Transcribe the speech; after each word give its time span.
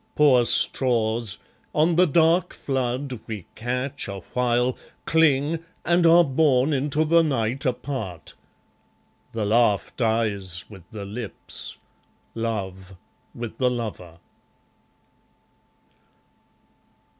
Poor 0.15 0.43
straws! 0.45 1.37
on 1.75 1.95
the 1.95 2.07
dark 2.07 2.55
flood 2.55 3.19
we 3.27 3.45
catch 3.53 4.07
awhile, 4.07 4.75
Cling, 5.05 5.63
and 5.85 6.07
are 6.07 6.23
borne 6.23 6.73
into 6.73 7.05
the 7.05 7.21
night 7.21 7.67
apart. 7.67 8.33
The 9.31 9.45
laugh 9.45 9.95
dies 9.97 10.65
with 10.67 10.89
the 10.89 11.05
lips, 11.05 11.77
'Love' 12.33 12.95
with 13.35 13.59
the 13.59 13.69
lover. 13.69 14.17